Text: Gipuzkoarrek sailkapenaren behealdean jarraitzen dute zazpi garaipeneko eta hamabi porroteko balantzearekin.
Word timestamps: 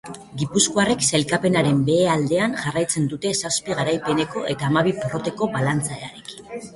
Gipuzkoarrek 0.41 1.03
sailkapenaren 1.09 1.83
behealdean 1.89 2.55
jarraitzen 2.61 3.05
dute 3.11 3.33
zazpi 3.41 3.77
garaipeneko 3.81 4.43
eta 4.55 4.71
hamabi 4.71 4.95
porroteko 5.03 5.49
balantzearekin. 5.57 6.51